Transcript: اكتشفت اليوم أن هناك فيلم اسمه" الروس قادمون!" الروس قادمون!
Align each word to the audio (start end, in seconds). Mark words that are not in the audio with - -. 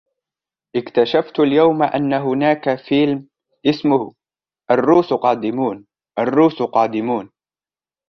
اكتشفت 0.75 1.39
اليوم 1.39 1.83
أن 1.83 2.13
هناك 2.13 2.75
فيلم 2.75 3.27
اسمه" 3.65 4.13
الروس 4.71 5.13
قادمون!" 5.13 5.85
الروس 6.19 6.61
قادمون! 6.63 7.29